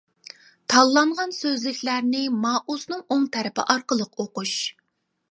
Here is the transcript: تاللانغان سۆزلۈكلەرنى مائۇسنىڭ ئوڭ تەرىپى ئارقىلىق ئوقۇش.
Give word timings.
تاللانغان 0.73 1.33
سۆزلۈكلەرنى 1.39 2.21
مائۇسنىڭ 2.45 3.03
ئوڭ 3.15 3.27
تەرىپى 3.35 3.65
ئارقىلىق 3.75 4.23
ئوقۇش. 4.25 4.55